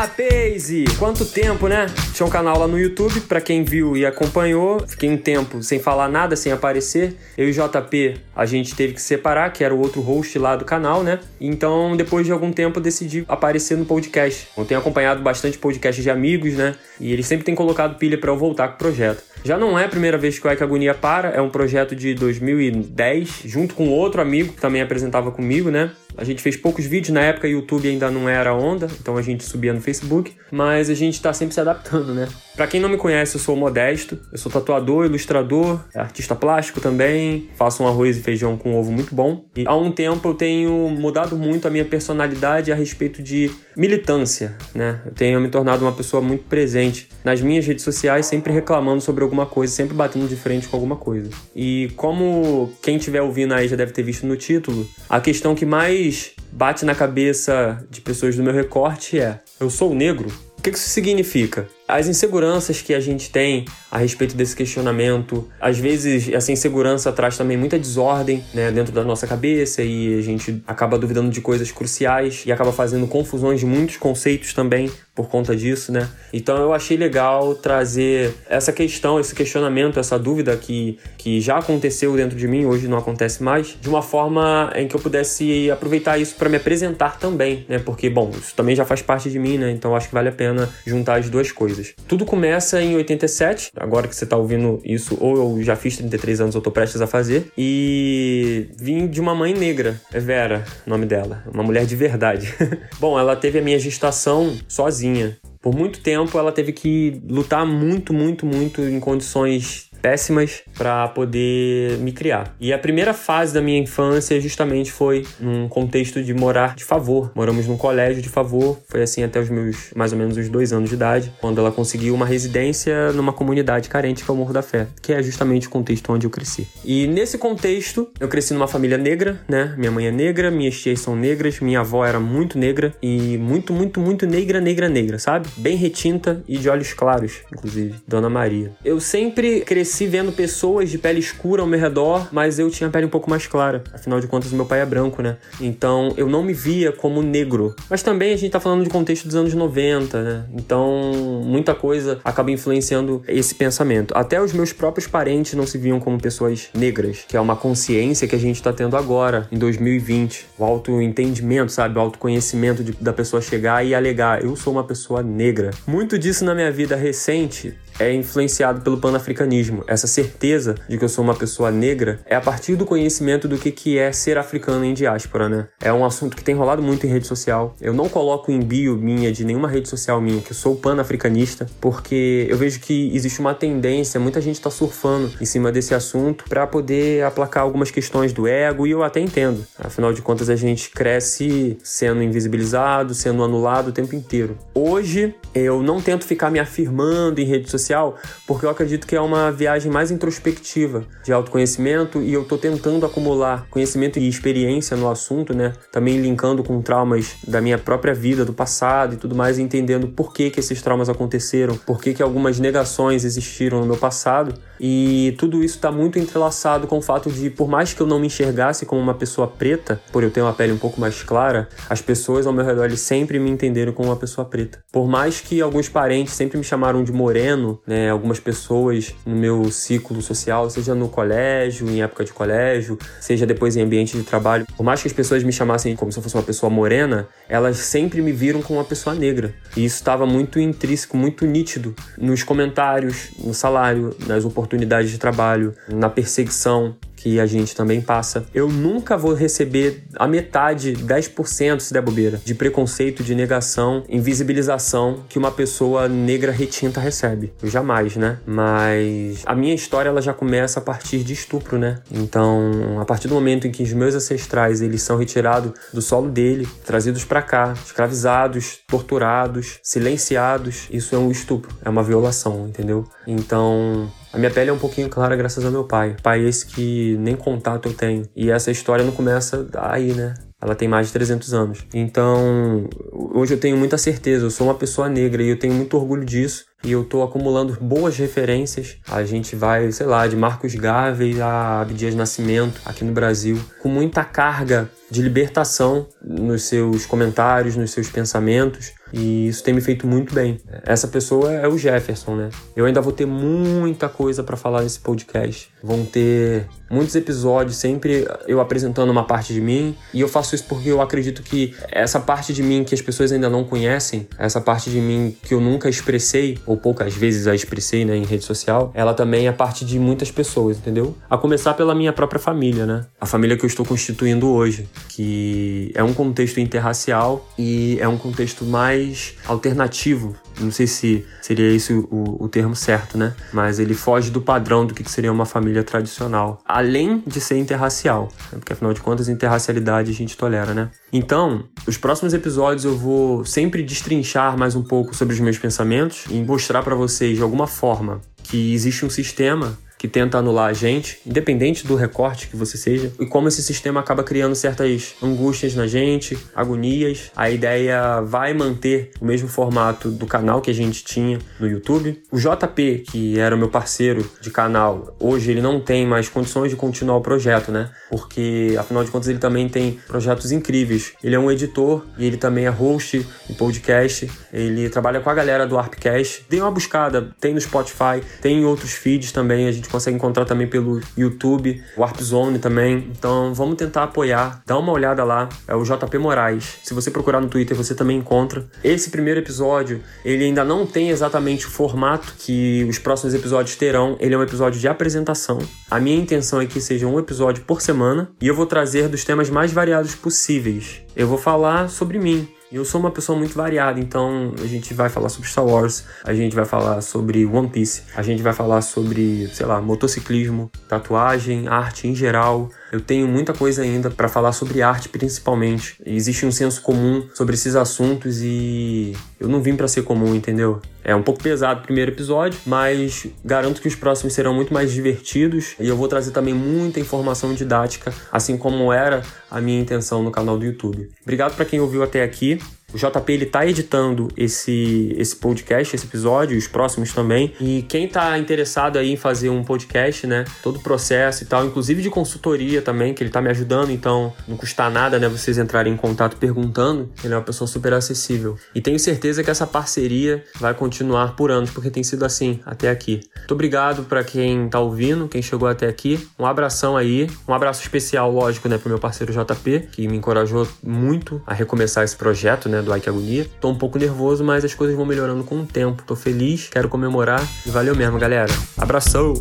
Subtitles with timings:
[0.00, 0.70] rapaz!
[0.98, 1.84] Quanto tempo, né?
[2.14, 4.80] Tinha um canal lá no YouTube, para quem viu e acompanhou.
[4.86, 7.14] Fiquei um tempo sem falar nada, sem aparecer.
[7.36, 10.56] Eu e o JP, a gente teve que separar, que era o outro host lá
[10.56, 11.18] do canal, né?
[11.38, 14.48] Então, depois de algum tempo, decidi aparecer no podcast.
[14.56, 16.76] Eu tenho acompanhado bastante podcast de amigos, né?
[16.98, 19.22] E eles sempre têm colocado pilha para eu voltar com o projeto.
[19.44, 22.14] Já não é a primeira vez que o Ike Agonia para, é um projeto de
[22.14, 25.90] 2010, junto com outro amigo que também apresentava comigo, né?
[26.16, 29.44] A gente fez poucos vídeos, na época YouTube ainda não era onda, então a gente
[29.44, 32.28] subia no Facebook, mas a gente tá sempre se adaptando, né?
[32.54, 37.48] Para quem não me conhece, eu sou modesto, eu sou tatuador, ilustrador, artista plástico também,
[37.56, 39.46] faço um arroz e feijão com ovo muito bom.
[39.56, 44.56] E há um tempo eu tenho mudado muito a minha personalidade a respeito de militância,
[44.74, 45.00] né?
[45.06, 49.24] Eu tenho me tornado uma pessoa muito presente nas minhas redes sociais, sempre reclamando sobre
[49.30, 51.30] alguma coisa, sempre batendo de frente com alguma coisa.
[51.54, 55.64] E como quem estiver ouvindo aí já deve ter visto no título, a questão que
[55.64, 60.28] mais bate na cabeça de pessoas do meu recorte é: eu sou negro?
[60.58, 61.66] O que isso significa?
[61.90, 67.36] As inseguranças que a gente tem a respeito desse questionamento, às vezes essa insegurança traz
[67.36, 71.70] também muita desordem né, dentro da nossa cabeça e a gente acaba duvidando de coisas
[71.72, 76.08] cruciais e acaba fazendo confusões de muitos conceitos também por conta disso, né?
[76.32, 82.16] Então eu achei legal trazer essa questão, esse questionamento, essa dúvida que, que já aconteceu
[82.16, 86.16] dentro de mim, hoje não acontece mais, de uma forma em que eu pudesse aproveitar
[86.16, 87.78] isso para me apresentar também, né?
[87.78, 89.70] Porque, bom, isso também já faz parte de mim, né?
[89.70, 91.79] Então acho que vale a pena juntar as duas coisas.
[92.06, 96.40] Tudo começa em 87, agora que você tá ouvindo isso, ou eu já fiz 33
[96.40, 101.06] anos, ou tô prestes a fazer, e vim de uma mãe negra, é Vera, nome
[101.06, 102.54] dela, uma mulher de verdade.
[102.98, 105.36] bom, ela teve a minha gestação sozinha.
[105.62, 111.98] Por muito tempo ela teve que lutar muito, muito, muito em condições péssimas para poder
[111.98, 112.54] me criar.
[112.60, 117.30] E a primeira fase da minha infância justamente foi num contexto de morar de favor.
[117.34, 120.72] Moramos num colégio de favor, foi assim até os meus mais ou menos os dois
[120.72, 124.52] anos de idade, quando ela conseguiu uma residência numa comunidade carente que é o Morro
[124.52, 126.66] da Fé, que é justamente o contexto onde eu cresci.
[126.84, 129.74] E nesse contexto, eu cresci numa família negra, né?
[129.76, 133.72] Minha mãe é negra, minhas tias são negras, minha avó era muito negra e muito,
[133.72, 135.48] muito, muito negra, negra, negra, sabe?
[135.56, 138.72] Bem retinta e de olhos claros, inclusive, Dona Maria.
[138.84, 142.88] Eu sempre cresci cresci vendo pessoas de pele escura ao meu redor, mas eu tinha
[142.88, 143.82] a pele um pouco mais clara.
[143.92, 145.36] Afinal de contas, meu pai é branco, né?
[145.60, 147.74] Então eu não me via como negro.
[147.88, 150.44] Mas também a gente tá falando de contexto dos anos 90, né?
[150.54, 154.16] Então muita coisa acaba influenciando esse pensamento.
[154.16, 158.28] Até os meus próprios parentes não se viam como pessoas negras, que é uma consciência
[158.28, 160.46] que a gente tá tendo agora, em 2020.
[160.56, 161.98] O autoentendimento, sabe?
[161.98, 165.70] O autoconhecimento de, da pessoa chegar e alegar: eu sou uma pessoa negra.
[165.84, 169.84] Muito disso na minha vida recente é influenciado pelo panafricanismo.
[169.86, 173.58] Essa certeza de que eu sou uma pessoa negra é a partir do conhecimento do
[173.58, 175.68] que, que é ser africano em diáspora, né?
[175.80, 177.76] É um assunto que tem rolado muito em rede social.
[177.80, 181.66] Eu não coloco em bio minha de nenhuma rede social minha que eu sou panafricanista,
[181.80, 186.44] porque eu vejo que existe uma tendência, muita gente está surfando em cima desse assunto
[186.48, 189.66] para poder aplacar algumas questões do ego e eu até entendo.
[189.78, 194.56] Afinal de contas, a gente cresce sendo invisibilizado, sendo anulado o tempo inteiro.
[194.74, 198.16] Hoje, eu não tento ficar me afirmando em rede social
[198.46, 203.04] porque eu acredito que é uma viagem mais introspectiva de autoconhecimento e eu tô tentando
[203.04, 205.72] acumular conhecimento e experiência no assunto, né?
[205.90, 210.32] Também linkando com traumas da minha própria vida, do passado e tudo mais, entendendo por
[210.32, 215.34] que que esses traumas aconteceram, por que que algumas negações existiram no meu passado e
[215.38, 218.28] tudo isso está muito entrelaçado com o fato de, por mais que eu não me
[218.28, 222.00] enxergasse como uma pessoa preta, por eu ter uma pele um pouco mais clara, as
[222.00, 224.82] pessoas ao meu redor sempre me entenderam como uma pessoa preta.
[224.90, 229.70] Por mais que alguns parentes sempre me chamaram de moreno, né, algumas pessoas no meu
[229.70, 234.66] ciclo social, seja no colégio, em época de colégio, seja depois em ambiente de trabalho,
[234.76, 237.78] por mais que as pessoas me chamassem como se eu fosse uma pessoa morena, elas
[237.78, 239.54] sempre me viram como uma pessoa negra.
[239.76, 245.74] E isso estava muito intrínseco, muito nítido nos comentários, no salário, nas oportunidades de trabalho,
[245.88, 248.46] na perseguição que a gente também passa.
[248.54, 255.22] Eu nunca vou receber a metade, 10% se der bobeira, de preconceito, de negação, invisibilização
[255.28, 257.52] que uma pessoa negra retinta recebe.
[257.62, 258.38] Eu jamais, né?
[258.46, 261.98] Mas a minha história ela já começa a partir de estupro, né?
[262.10, 266.30] Então, a partir do momento em que os meus ancestrais eles são retirados do solo
[266.30, 273.06] dele, trazidos para cá, escravizados, torturados, silenciados, isso é um estupro, é uma violação, entendeu?
[273.26, 276.16] Então, a minha pele é um pouquinho clara graças ao meu pai.
[276.22, 278.22] Pai esse que nem contato eu tenho.
[278.34, 280.34] E essa história não começa aí, né?
[280.60, 281.86] Ela tem mais de 300 anos.
[281.92, 285.96] Então, hoje eu tenho muita certeza, eu sou uma pessoa negra e eu tenho muito
[285.96, 286.66] orgulho disso.
[286.82, 288.96] E eu tô acumulando boas referências.
[289.08, 293.88] A gente vai, sei lá, de Marcos Garvey a Abdias Nascimento aqui no Brasil, com
[293.88, 300.06] muita carga de libertação nos seus comentários, nos seus pensamentos, e isso tem me feito
[300.06, 300.58] muito bem.
[300.84, 302.50] Essa pessoa é o Jefferson, né?
[302.76, 305.68] Eu ainda vou ter muita coisa para falar nesse podcast.
[305.82, 310.64] Vão ter muitos episódios, sempre eu apresentando uma parte de mim, e eu faço isso
[310.68, 314.60] porque eu acredito que essa parte de mim que as pessoas ainda não conhecem, essa
[314.60, 318.44] parte de mim que eu nunca expressei, ou poucas vezes a expressei né, em rede
[318.44, 321.16] social, ela também é parte de muitas pessoas, entendeu?
[321.28, 323.06] A começar pela minha própria família, né?
[323.20, 328.16] A família que eu estou constituindo hoje, que é um contexto interracial e é um
[328.16, 333.34] contexto mais alternativo não sei se seria esse o, o, termo certo, né?
[333.52, 338.28] Mas ele foge do padrão do que seria uma família tradicional, além de ser interracial,
[338.52, 338.58] né?
[338.58, 340.90] porque afinal de contas, interracialidade a gente tolera, né?
[341.12, 346.24] Então, os próximos episódios eu vou sempre destrinchar mais um pouco sobre os meus pensamentos
[346.30, 350.72] e mostrar para vocês de alguma forma que existe um sistema que tenta anular a
[350.72, 355.74] gente, independente do recorte que você seja, e como esse sistema acaba criando certas angústias
[355.74, 357.30] na gente, agonias.
[357.36, 362.22] A ideia vai manter o mesmo formato do canal que a gente tinha no YouTube.
[362.32, 366.76] O JP, que era meu parceiro de canal, hoje ele não tem mais condições de
[366.76, 367.90] continuar o projeto, né?
[368.08, 371.12] Porque afinal de contas ele também tem projetos incríveis.
[371.22, 374.30] Ele é um editor e ele também é host em podcast.
[374.50, 376.46] Ele trabalha com a galera do Arpcast.
[376.48, 379.68] Dê uma buscada, tem no Spotify, tem em outros feeds também.
[379.68, 383.10] A gente consegue encontrar também pelo YouTube, Warp Zone também.
[383.16, 386.78] Então vamos tentar apoiar, dá uma olhada lá, é o JP Moraes.
[386.82, 388.66] Se você procurar no Twitter, você também encontra.
[388.82, 394.16] Esse primeiro episódio, ele ainda não tem exatamente o formato que os próximos episódios terão.
[394.20, 395.58] Ele é um episódio de apresentação.
[395.90, 399.24] A minha intenção é que seja um episódio por semana e eu vou trazer dos
[399.24, 401.02] temas mais variados possíveis.
[401.16, 405.08] Eu vou falar sobre mim, eu sou uma pessoa muito variada, então a gente vai
[405.08, 408.80] falar sobre Star Wars, a gente vai falar sobre One Piece, a gente vai falar
[408.82, 414.52] sobre, sei lá, motociclismo, tatuagem, arte em geral, eu tenho muita coisa ainda para falar
[414.52, 415.96] sobre arte, principalmente.
[416.04, 420.80] Existe um senso comum sobre esses assuntos e eu não vim para ser comum, entendeu?
[421.02, 424.92] É um pouco pesado o primeiro episódio, mas garanto que os próximos serão muito mais
[424.92, 430.22] divertidos e eu vou trazer também muita informação didática, assim como era a minha intenção
[430.22, 431.08] no canal do YouTube.
[431.22, 432.58] Obrigado para quem ouviu até aqui.
[432.92, 437.54] O JP ele tá editando esse, esse podcast, esse episódio, os próximos também.
[437.60, 440.44] E quem tá interessado aí em fazer um podcast, né?
[440.62, 444.32] Todo o processo e tal, inclusive de consultoria também, que ele tá me ajudando, então
[444.46, 445.28] não custa nada, né?
[445.28, 447.10] Vocês entrarem em contato perguntando.
[447.22, 448.56] Ele é uma pessoa super acessível.
[448.74, 452.90] E tenho certeza que essa parceria vai continuar por anos, porque tem sido assim até
[452.90, 453.20] aqui.
[453.36, 456.28] Muito obrigado para quem tá ouvindo, quem chegou até aqui.
[456.38, 457.28] Um abração aí.
[457.46, 462.04] Um abraço especial, lógico, né, pro meu parceiro JP, que me encorajou muito a recomeçar
[462.04, 462.79] esse projeto, né?
[462.82, 463.46] Do Ike Agonia.
[463.60, 466.02] Tô um pouco nervoso, mas as coisas vão melhorando com o tempo.
[466.06, 468.52] Tô feliz, quero comemorar e valeu mesmo, galera.
[468.76, 469.34] Abração!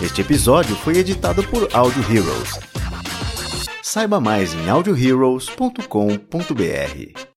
[0.00, 2.60] Este episódio foi editado por Audio Heroes.
[3.82, 7.27] Saiba mais em audioheroes.com.br.